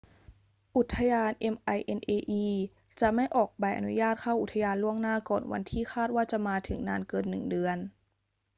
[0.75, 2.53] อุทยาน minae
[2.99, 7.77] จถไม่ออกใบอนุญาตเข้าอุทยานล่วงหน้าก่อนวันที่คาดว่าจะมาถึงนานเกินหนึ่งเดือน